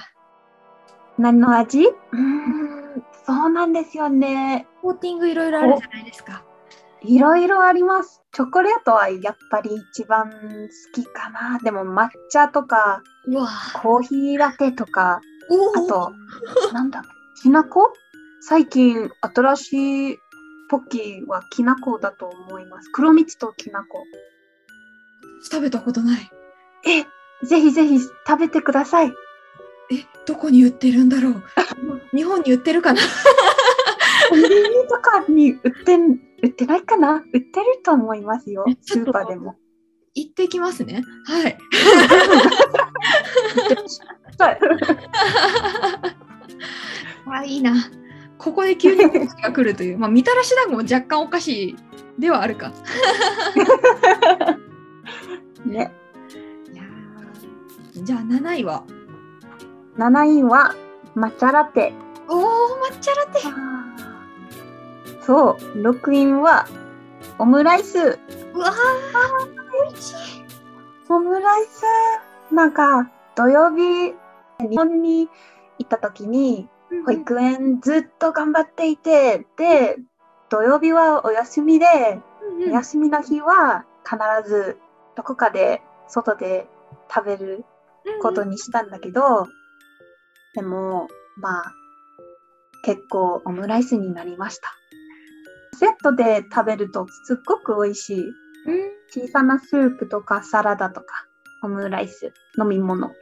[1.18, 1.86] 何の味？
[1.86, 4.66] うーん、そうなんですよね。
[4.82, 6.44] コーティングいろいろあるじゃないですか
[7.02, 8.22] いろいろあります。
[8.32, 10.36] チョコレートはやっぱり一番好
[10.92, 11.58] きかな。
[11.62, 13.02] でも抹茶とか、
[13.80, 16.12] コーヒーラテとか、おあと、
[16.72, 17.02] なんだ、
[17.42, 17.92] きなこ？
[18.40, 20.18] 最近新しい
[20.70, 22.90] ポッキーはきなこだと思います。
[22.92, 24.04] 黒蜜ときなこ。
[25.44, 26.30] 食べたことない
[26.86, 27.02] え、
[27.46, 29.08] ぜひぜひ食べてください。
[29.08, 29.12] え
[30.26, 31.42] どこに売ってるんだろう
[32.16, 33.00] 日本に売ってるかな？
[34.28, 34.50] コンビニ
[34.88, 37.22] とかに売ってん、売ってないかな？
[37.32, 39.56] 売ってると思いますよスーパーでも。
[40.14, 41.58] 行ってきますねはい
[44.38, 44.60] はい。
[47.32, 47.90] あいいな。
[48.38, 49.98] ここで急にお菓子が来るという。
[49.98, 51.76] まあみたらし団子も若干お菓子
[52.18, 52.72] ではあるか。
[55.64, 55.92] ね。
[56.72, 58.04] いやー。
[58.04, 58.84] じゃあ7位は
[59.96, 60.74] ？7位は
[61.16, 61.92] 抹茶ラテ。
[62.28, 62.46] おお抹
[63.00, 63.40] 茶ラテ。
[65.22, 66.68] そう、6位は
[67.38, 67.98] オムライス。
[68.54, 68.72] うわー
[69.90, 70.16] 美味しい。
[71.08, 71.82] オムライス。
[72.54, 74.14] なんか、土曜日、
[74.60, 75.28] 日本に
[75.78, 76.68] 行った時に、
[77.04, 79.96] 保育園ずっと頑張っていて、で、
[80.48, 81.86] 土曜日はお休みで、
[82.42, 84.78] うんうん休みの日は必ず
[85.14, 86.66] どこかで外で
[87.12, 87.64] 食べる
[88.22, 89.46] ことにしたんだけど、
[90.54, 91.72] でも、まあ、
[92.82, 94.72] 結構オムライスになりました。
[95.78, 98.20] セットで食べるとすっごく美味しい。
[98.20, 101.26] うん小さなスープとかサラダとか、
[101.62, 103.12] オムライス、飲み物。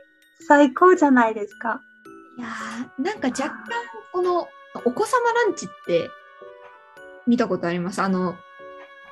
[0.49, 1.81] 最高じゃないですか。
[2.37, 3.61] いやーなんか若干
[4.13, 4.49] この
[4.85, 6.11] お子様ランチって
[7.27, 8.03] 見たことあります？
[8.03, 8.35] あの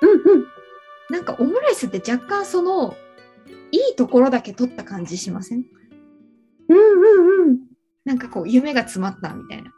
[0.00, 0.46] うんうん。
[1.10, 2.96] なんかオムライスって若干その
[3.70, 5.64] いいところだけ取った感じしません？
[6.68, 7.58] うんうんうん。
[8.04, 9.72] なんかこう夢が詰まったみたいな。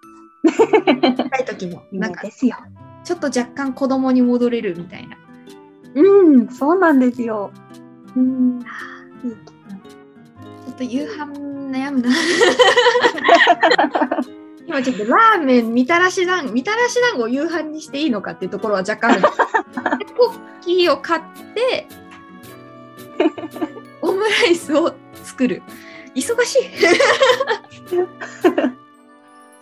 [1.24, 2.56] 若い時のなんか夢ですよ。
[3.04, 5.18] ちょっと若干子供に戻れるみたいな。
[5.94, 7.50] うん、そうなんですよ。
[8.16, 8.58] うん。
[9.22, 9.36] いい
[10.74, 11.32] っと夕飯
[11.70, 12.10] 悩むな。
[14.66, 19.22] 今ちょっとラーメンみたらし団子みたらし団子を夕飯にしていいのかっていうところは若干あるん
[19.98, 21.22] でポッキーを買っ
[21.54, 21.86] て
[24.00, 25.62] オムライスを作る
[26.14, 26.62] 忙しい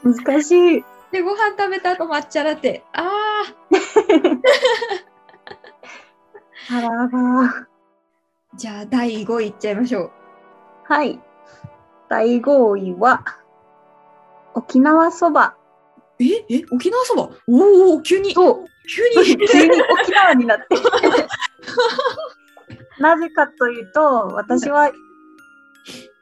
[0.05, 0.85] 難しい。
[1.11, 3.43] でご飯食べた後抹茶ラテあ
[6.71, 7.09] あらら。
[7.09, 7.67] ー
[8.55, 10.22] じゃあ第5位いっちゃいましょう
[10.93, 11.19] はい。
[12.11, 13.25] 第5位は、
[14.53, 15.57] 沖縄そば。
[16.21, 17.31] ええ沖縄そば？
[17.49, 18.43] おお急に急
[19.25, 20.67] に 急に沖縄になって。
[23.01, 24.93] なぜかというと、私は、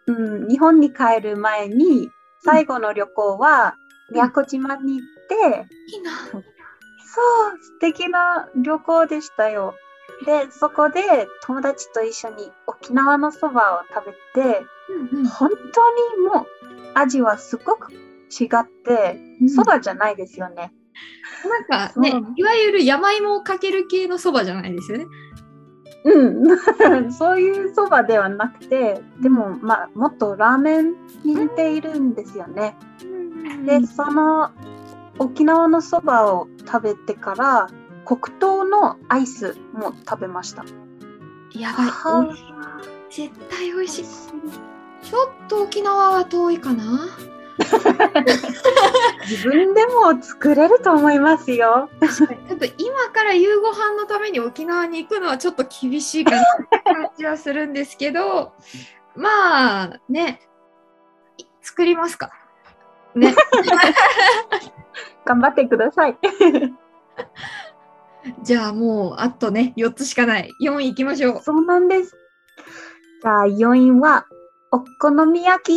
[0.06, 2.08] うん、日本に帰る前に、
[2.44, 3.74] 最後の旅行は、
[4.12, 6.34] 宮古島に行って、いいなそう、
[7.60, 9.74] 素敵な旅行でしたよ。
[10.24, 11.02] で、そこで
[11.42, 14.66] 友達と一緒に沖縄のそばを食べて、
[15.12, 16.46] うん本当にもう
[16.94, 19.48] 味はすごく違って、うん。
[19.48, 20.72] そばじゃないですよね。
[21.70, 25.06] なんかねいわゆる山芋をかける系のそばじゃないですよね。
[26.04, 30.92] うん、 そういうそばではなくて、でも、まあ、もっとラーメン
[31.24, 32.76] に似ているんですよね。
[33.66, 34.50] で、その
[35.18, 37.66] 沖縄のそばを食べてから、
[38.18, 40.64] 黒糖のアイスも食べました。
[41.52, 41.90] やばい
[43.08, 47.06] 絶対美味しいちょっと沖縄は遠いかな？
[49.28, 51.88] 自分でも作れると思いますよ。
[52.00, 58.54] ちょっと今から夕ご飯のために沖縄に行くのはちょっと厳しいかなって感じはするんですけど、
[59.14, 60.40] まあね、
[61.62, 62.32] 作りますか？
[63.14, 63.34] ね。
[65.24, 66.18] 頑張ってください。
[68.42, 70.50] じゃあもうあとね、4つしかない。
[70.62, 71.42] 4位行きましょう。
[71.42, 72.16] そうなんです。
[73.22, 74.26] じゃあ4位は
[74.72, 75.72] お好み焼き。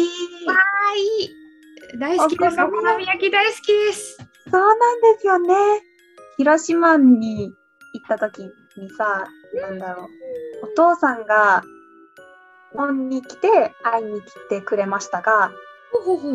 [0.47, 0.55] は
[0.95, 1.97] い。
[1.99, 2.61] 大好きです。
[2.61, 4.17] おお好み焼き大好きです。
[4.51, 5.55] そうなんですよね。
[6.37, 7.53] 広島に
[7.93, 9.25] 行った時にさ、
[9.61, 10.07] なんだろう。
[10.63, 11.63] お父さんが
[12.71, 15.51] 日本に来て会いに来てくれましたが、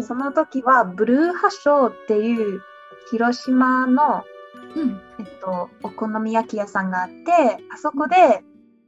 [0.02, 2.62] その時はブルーハショーっていう
[3.10, 4.24] 広島の、
[4.76, 5.00] うん。
[5.48, 8.42] と、お好み焼き屋さんがあって、あそこで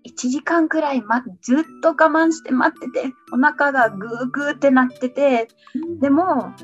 [0.07, 5.49] 1時間くらい、ま、ずっと我慢して待ってて、お腹がグーグーってなってて、
[6.01, 6.55] でも、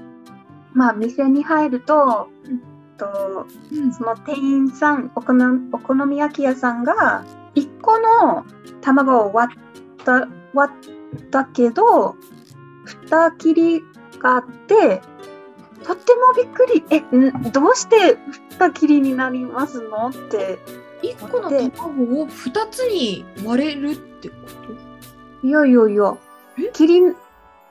[0.74, 2.28] まあ、店に入ると、
[2.98, 3.92] と、うん。
[3.92, 7.24] その店員さん、お好みお好み焼き屋さんが、
[7.54, 8.44] 1個の
[8.80, 10.72] 卵を割った、割
[11.16, 12.16] ったけど、
[13.08, 13.82] 2切り
[14.18, 15.02] があって、
[15.86, 16.84] とってもびっくり。
[16.90, 18.18] え、んどうして
[18.58, 20.08] 2切りになりますの？
[20.08, 20.58] って。
[21.02, 24.34] 1個の卵を2つに割れるってこ
[25.42, 25.46] と？
[25.46, 26.16] いやいやいや
[26.58, 27.14] え、切り、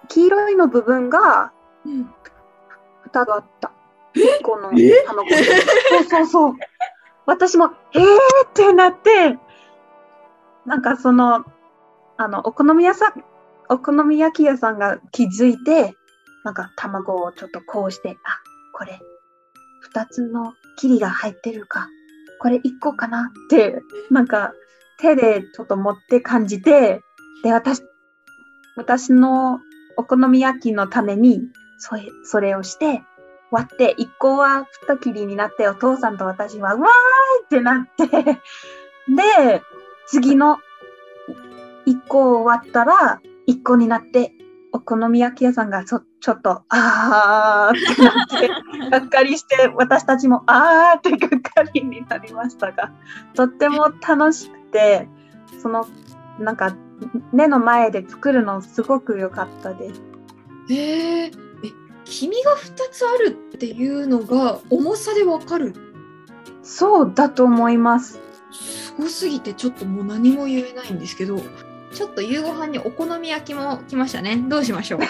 [0.07, 1.51] 黄色いの部分が
[1.85, 2.09] うん。
[3.11, 3.71] 2つあった。
[4.13, 5.03] 1個のえ？
[5.05, 5.35] 卵で。
[5.43, 6.53] そうそうそう。
[7.25, 8.03] 私も、えー？
[8.03, 9.37] ってなって、
[10.65, 11.43] なんかその、
[12.17, 13.23] あの、お好み屋さん、
[13.67, 15.93] お好み焼き屋さんが気づいて、
[16.45, 18.39] なんか卵をちょっとこうして、あ、
[18.71, 19.01] これ、
[19.91, 21.89] 2つの切りが入ってるか、
[22.39, 23.81] これ1個かなって、
[24.11, 24.53] なんか
[24.99, 27.01] 手でちょっと持って感じて、
[27.43, 27.81] で、私、
[28.77, 29.59] 私の
[29.97, 31.41] お好み焼きのために、
[31.79, 33.01] それそれをして、
[33.49, 36.87] 割って、1個は2切りになって、お父さんと私は、わーい
[37.45, 39.63] ってなって、で、
[40.05, 40.59] 次の
[41.87, 44.31] 1個を割ったら、1個になって、
[44.75, 52.91] お好み焼き屋さんがちょちょっと、あーってなって、がっかりして、私たちも、あーってがっかりになりましたが、
[53.35, 55.07] とっても楽しくて、
[55.61, 55.87] その、
[56.39, 56.75] なんか、
[57.31, 60.01] 目の前で作るのすごく良かったです。
[60.69, 61.31] えー、え、
[62.03, 65.73] 黄身が2つあるっていうのが重さでわかる？
[66.63, 68.19] そうだと思います。
[68.51, 71.39] すごすぎてちょっともう何も言えないんですけど、
[71.95, 74.35] ちょっと夕ご飯にお好み焼きも来ましたね。
[74.49, 74.99] どうしましょう。
[75.05, 75.07] いや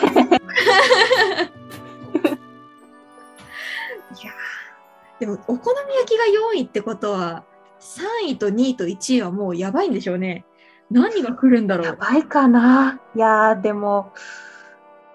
[5.18, 7.44] ーでもお好み焼きが4位ってことは
[7.80, 10.46] 3位と2位と1位はもうやばいんでしょうね。
[10.92, 11.88] 何が来るんだろう。
[11.88, 14.14] やばいかないやー、でも、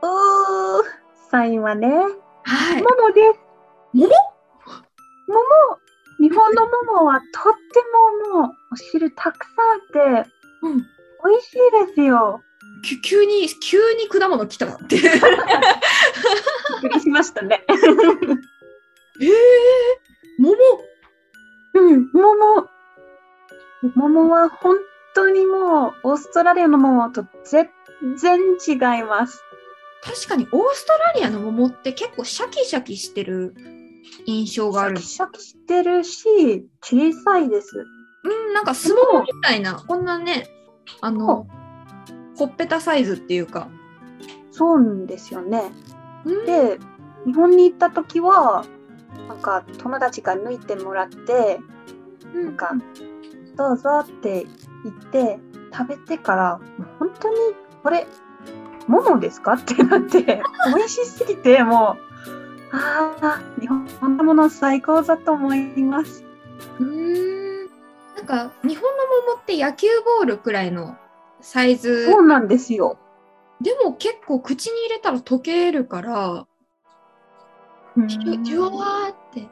[0.03, 0.11] うー、
[1.31, 2.83] サインはね、はい。
[2.83, 3.41] 桃です。
[3.95, 4.09] 桃？
[5.29, 5.41] 桃
[6.19, 7.53] 日本の桃はとっ
[8.33, 10.31] てももうお汁たくさんあって、
[10.63, 10.87] うん、
[11.25, 11.57] 美味しい
[11.87, 12.43] ですよ。
[12.83, 14.97] き急に急に果物来たって。
[14.97, 15.03] びっ
[16.81, 17.65] くりしましたね。
[17.69, 19.31] えー、
[20.39, 20.55] 桃
[21.75, 22.69] うん、桃。
[23.95, 24.77] 桃は本
[25.15, 27.71] 当にもう、オーストラリアの桃と全
[28.17, 29.43] 然違います。
[30.03, 33.55] 確かにオーストラリアの桃って結構シャキシャキしてる
[34.25, 35.43] 印象があるシャキ。
[35.43, 37.87] シャキしてるし、小さいです。
[38.25, 40.49] うん、なんかスモモみたいな、こんなね、
[41.01, 41.47] あの、
[42.37, 43.69] ほっぺたサイズっていうか。
[44.51, 45.73] そうなんですよね。
[46.25, 46.79] うん、で、
[47.27, 48.65] 日本に行った時は、
[49.29, 51.61] なんか友達が抜いてもらって、
[52.35, 52.73] うんなんか、
[53.57, 54.47] どうぞって
[54.85, 55.39] 言って、
[55.73, 56.61] 食べてから、
[56.99, 57.37] 本当に、
[57.83, 58.07] これ、
[58.87, 60.43] 桃ですかってなって、
[60.75, 61.97] 美味しすぎて、も
[62.73, 66.25] う、ああ、日本のもの最高だと思います。
[66.79, 67.40] うーん。
[68.21, 70.99] なんか、日本の桃って野球ボールくらいの
[71.41, 72.05] サイズ。
[72.11, 72.99] そうなんですよ。
[73.63, 76.47] でも結構口に入れたら溶けるから、
[77.97, 79.49] うんじゅじゅわーって。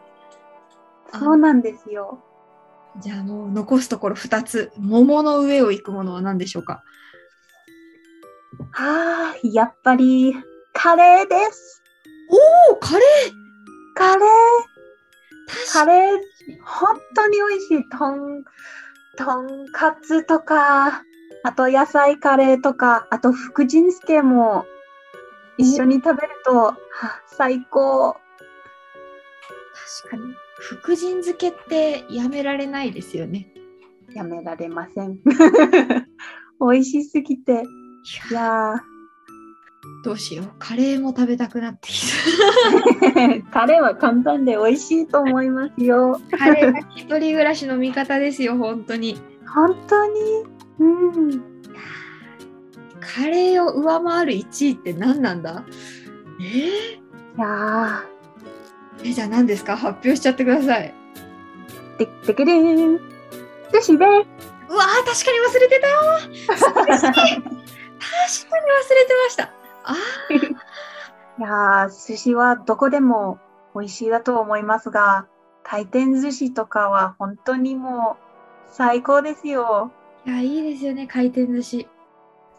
[1.12, 2.22] あそうなんですよ。
[2.98, 4.70] じゃあもう残すところ2つ。
[4.76, 6.82] 桃の上を行くものは何でしょうか？
[8.74, 10.34] ああ、やっぱり、
[10.74, 11.82] カレーです。
[12.70, 13.02] おお、カレー
[13.94, 14.26] カレー。
[15.72, 16.18] カレー、
[16.64, 17.88] 本当に美味しい。
[17.88, 18.44] とん、
[19.16, 21.02] とんかつとか、
[21.42, 24.66] あと野菜カレーとか、あと福神漬けも
[25.56, 26.76] 一緒に食べると、は
[27.26, 28.16] 最高。
[30.02, 30.34] 確かに。
[30.60, 33.52] 福神漬けってやめられないですよね。
[34.14, 35.18] やめられません。
[36.60, 37.62] 美味しすぎて。
[38.30, 38.97] いやー
[40.04, 40.50] どうしよう。
[40.58, 42.00] カレーも食べたくなってき
[43.50, 46.20] カレーは簡単で美味しいと思いますよ。
[46.30, 46.38] た。
[46.38, 49.20] カレーが一人暮らしの味方ですよ、本当に。
[49.52, 50.44] 本当に？
[50.80, 50.84] う
[51.36, 51.42] ん。
[53.00, 55.64] カレーを上回る1位って何なんだ？
[56.40, 56.44] え？
[56.44, 57.00] ーい
[57.40, 58.04] や
[59.04, 59.76] え、じゃあ何ですか？
[59.76, 60.94] 発表しちゃってください。
[61.96, 62.98] ー、ででけでーん。
[63.72, 64.28] 寿司でうわー、確
[65.24, 65.94] かに忘れてたよ
[66.46, 67.10] 確かに忘れて
[69.24, 69.52] ました。
[69.88, 69.94] あ
[71.38, 73.38] いやー、寿司はどこでも
[73.74, 75.26] 美味しいだと思いますが、
[75.62, 79.92] 回転寿司とかは本当にもう最高ですよ。
[80.26, 81.88] ーいや、いいですよね、回転寿司。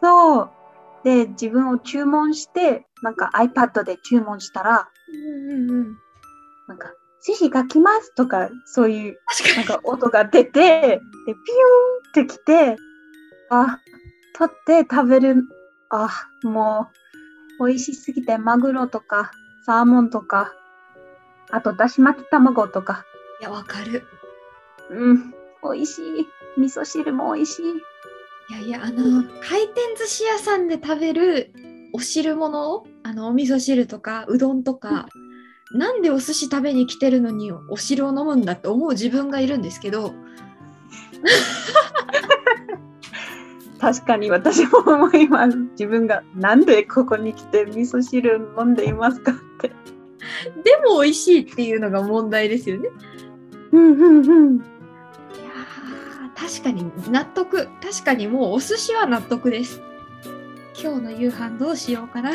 [0.00, 0.50] そう。
[1.04, 5.98] で、自分を注文して、なんか iPad で注文したら、うんうんうん。
[6.68, 6.92] なんか、
[7.24, 12.76] 寿司が来ますとか、そういう、確なんか音が出て、で、ピューンって来て、
[13.50, 13.78] あ、
[14.36, 15.44] 取って食べる、
[15.90, 16.08] あ、
[16.42, 16.99] もう、
[17.60, 19.30] 美味しすぎて、マグロとか、
[19.66, 20.52] サーモンとか、
[21.50, 23.04] あと、だし巻き卵とか、
[23.40, 24.04] いや、わかる。
[24.90, 25.30] うん、
[25.62, 26.28] 美味しい。
[26.58, 27.64] 味噌汁も美味しい。
[28.50, 31.52] いやいや、あの、回転寿司屋さんで食べる
[31.92, 35.06] お汁物、あの、お味噌汁とか、うどんとか、
[35.72, 40.14] なんでお寿司食べに来てるのにお汁を飲むんだって思う自分がいるんですけど、
[43.80, 45.56] 確かに私も思います。
[45.56, 49.68] 自分がなんでここに来て味噌汁飲んでいますかって。
[50.62, 52.90] でも美味しいっていうのが問題ですよね。
[53.72, 54.56] うんうんうん。
[54.56, 57.68] いやー確かに納得。
[57.82, 59.80] 確かにもうお寿司は納得です。
[60.82, 62.32] 今日の夕飯どうしようかな。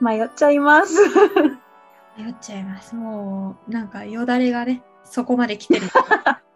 [0.00, 0.94] 迷っちゃいます。
[2.16, 2.94] 迷っちゃいます。
[2.94, 5.86] もう、なんかよだれがね、そこまで来てる。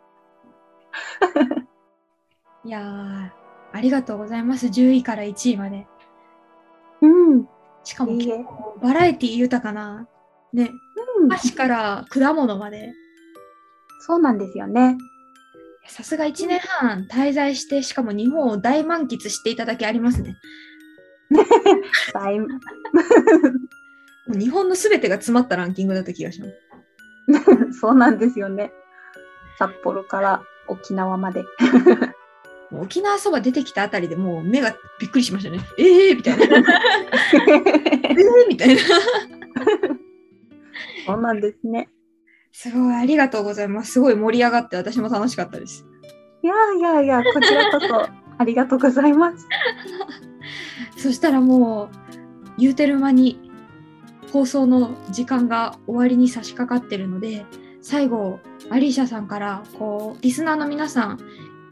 [2.65, 4.67] いやー、ありがとうございます。
[4.67, 5.87] 10位から1位まで。
[7.01, 7.07] う
[7.37, 7.49] ん。
[7.85, 10.07] しかも結構バラエティ豊かな、
[10.53, 10.71] ね、
[11.19, 12.93] うん箸から果物まで。
[14.01, 14.97] そうなんですよね。
[15.87, 20.37] さすが1年半滞在して、しかも日本を大満喫していただきありますね。
[24.29, 27.81] 日本のすべてが詰まったランキングだった気がします。
[27.81, 28.73] そうなんですよね。
[29.59, 31.45] 札幌から沖縄まで。
[32.75, 35.61] 沖縄そば出てきたあたりでもう目がびっくりしましたね。
[35.79, 36.45] ええー、みたいな。
[36.47, 38.81] えー、みたいな。
[41.07, 41.89] そうなんですね。
[42.53, 43.93] すごい、ありがとうございます。
[43.93, 45.87] すごい盛り上がって私も楽しかったです。
[46.43, 48.09] いやいやいや、こちらこそ
[48.39, 49.47] ありがとうございます。
[50.97, 51.91] そしたらもう、
[52.59, 53.51] 言うてる間に
[54.33, 57.45] 放送の時間が終わりに差し掛かってるので、
[57.81, 58.41] 最後、
[58.73, 61.19] アリーシャさんから、こう、リスナーの皆さん、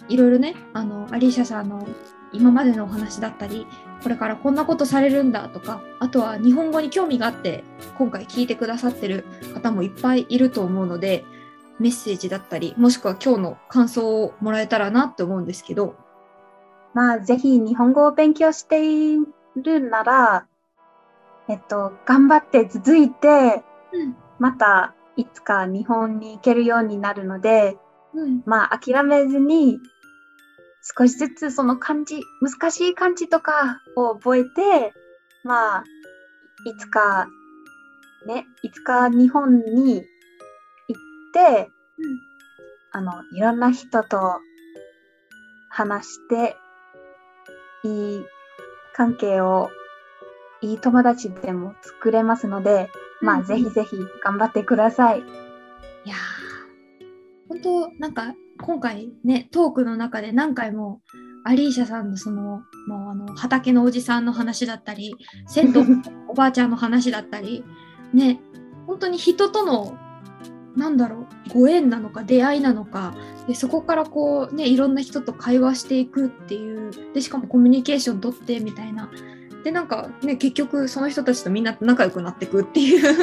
[0.08, 1.86] いろいろね、あの、アリーシャさんの
[2.32, 3.66] 今までのお話だったり、
[4.02, 7.64] これからこんなことされるんだとか、あとは日本語に興味があって、
[7.96, 9.24] 今回聞いてくださってる
[9.54, 11.24] 方もいっぱいいると思うので、
[11.78, 15.96] メッセージだったり、もしくは今日の感想をもらえたらなって思うんですけど、
[16.92, 19.18] まあ、ぜひ日本語を勉強してい
[19.56, 20.46] るなら、
[21.48, 27.76] えっと、頑張って続いて、うん、またいつか日本に行けるようになるので、
[28.14, 29.78] うん、まあ、諦めずに、
[30.96, 34.94] 少しずつその漢字、難しい漢字とかを覚えて、
[35.44, 35.84] まあ、
[36.64, 37.28] いつか、
[38.26, 40.04] ね、いつか日本に行っ
[41.34, 41.70] て、
[42.92, 44.40] あの、いろんな人と
[45.68, 46.56] 話して、
[47.84, 48.24] いい
[48.94, 49.70] 関係を、
[50.62, 52.90] いい友達でも作れますので、
[53.20, 55.18] まあ、うんぜひぜひ頑張ってください。
[55.18, 55.22] い
[56.08, 61.00] やー、本当なんか今回ね、トークの中で何回も
[61.44, 65.14] アリーシャさんのその、もうあの畑のおじさんの話だったり、
[65.46, 67.64] 銭湯のおばあちゃんの話だったり、
[68.12, 68.40] ね、
[68.86, 69.96] 本当に人との、
[70.76, 73.14] なんだろう、ご縁なのか出会いなのか、
[73.46, 79.08] でそこからこうね、いろんな人と会話していくっていう、で、しかもコミュニケーション取ってみたいな。
[79.64, 83.14] で、なんかね、結局その人たちとみんな仲良くなっていくっていう。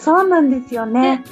[0.00, 1.24] そうなんですよね。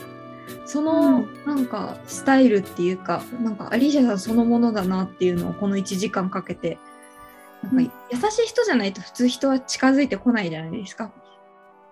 [0.64, 6.78] その、うなんかスタイルっていうかなんかアリーシャさんそのものだなっていうのをこの1時間かけて
[7.62, 11.12] なんかうん優しい人じゃないと普通人は近づいてこないじゃないですか。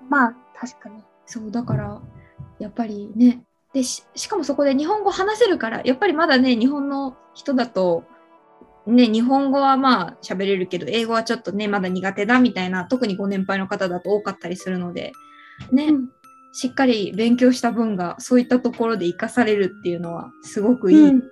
[0.09, 1.03] まあ、確かに。
[1.26, 2.01] そうだから
[2.59, 3.42] やっぱりね
[3.72, 8.05] でししかもそこで日本語話せるからやっぱりまだね日本の人だと
[8.89, 15.12] ね日本語はまあ喋れるけど英語はちょっとねまだ苦手だみたいな特にご年配の方だと多かったりするので
[15.70, 16.09] ね、うん
[16.51, 20.99] しっかり勉強した分がそういったところで活かされるっていうのはすごくいい。
[21.09, 21.22] うん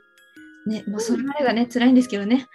[0.67, 2.49] ね、まあ、それまでがね、辛いんですけどね。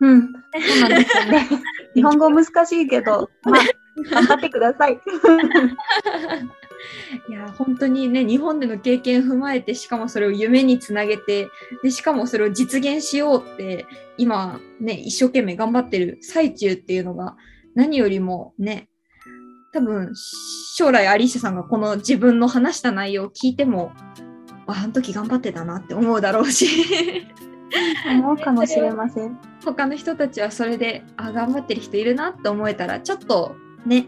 [0.00, 0.38] うん、そ
[0.86, 1.48] うなんですよね。
[1.94, 3.60] 日本語難しいけど、まあ、
[4.10, 5.00] 頑張ってください。
[7.28, 11.48] いや本当にね日本での経験を踏まえてしかもそれを夢につなげて
[11.82, 17.36] でしかもそれを実現しようって今ね一生懸命頑張ってる最中っていうのが
[17.74, 18.88] 何よりもね
[19.72, 20.12] 多分
[20.76, 23.92] 将来アリーシャさんがこの自分の話した内容を聞いても
[24.66, 26.66] ああの時頑張ってたなって思うだろうし
[28.10, 29.38] 思うかもしれません。
[29.64, 34.06] 他の人たちはそれであ頑張ってる人いるなって思えたらちょっとね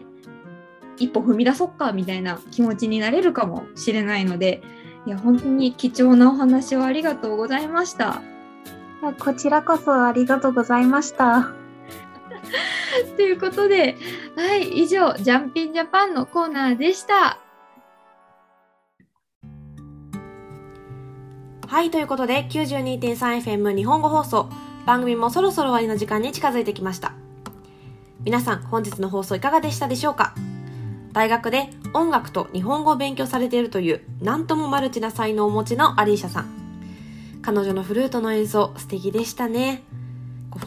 [1.01, 4.61] 一歩踏み出そっかみたいな気持ちになれるかもしれないので
[5.05, 8.21] いや本当に貴重なお話をありがとうございました。
[9.19, 11.53] こちらこそありがとうございました。
[13.17, 13.97] ということで、
[14.35, 17.39] はい、以上、ジャンピンジャパンのコーナーでした。
[21.67, 24.49] はい、ということで 92.3FM 日本語放送
[24.85, 27.13] 番組もそろそろ終わりの時間に近づいてきました。
[28.23, 30.35] 皆さん本日の放送いかがでしたでしょうか？
[31.13, 36.61] 大学で音楽と日本語を勉強されているというなんともマルチな才能をお持ちのアリーシャさん。
[37.41, 39.83] 彼女のフルートの演奏素敵でしたね。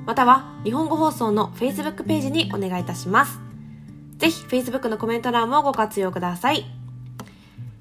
[0.05, 3.39] または日本語放送の Facebook ページにお願いいたします。
[4.17, 6.65] ぜひ Facebook のコメント欄もご活用ください。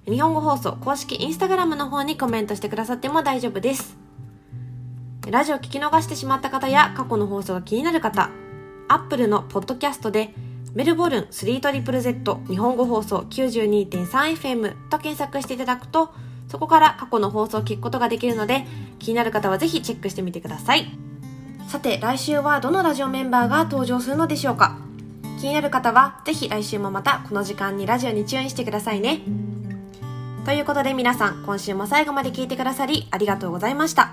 [0.06, 3.96] 日本語放送公式 Instagram の方にコメントしてくださっても大丈夫です。
[5.30, 8.30] ラジオ聞き逃してしまった方や過去の放送が気になる方、
[8.88, 10.34] Apple のポッドキャストで
[10.74, 16.12] メルボルン 3ZZZ 日本語放送 92.3FM と検索していただくと
[16.52, 18.66] そこから過去の放送を聞くことができるので
[18.98, 20.86] 気になる方はぜひチェックしてみてください。
[21.66, 24.76] さて来週はどのラジオメンバーが登場するのでしょうか？
[25.40, 29.22] 気になる方はぜひ来週もまたこの時間にラジオにチューンしてくださいね。
[30.44, 34.12] ということで皆さん今週も最後まで聞いてくださりありがとうございました。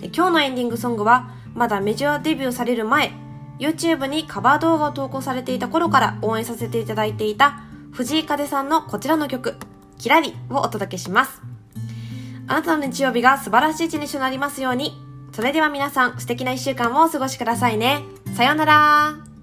[0.00, 3.12] 今日のエンディングソングはまだメジャーデビューされる前
[3.58, 7.60] YouTube にカバー動画を投稿されていた頃から応援させていただいていた
[7.92, 9.56] 藤井風さんのこちらの曲、
[10.04, 11.40] キラリをお届けします。
[12.46, 14.92] あなたの日曜日が素晴らしい一日となりますように。
[15.32, 18.02] それでは皆さん素敵な一週間をお過ごしくださいね。
[18.36, 19.33] さようなら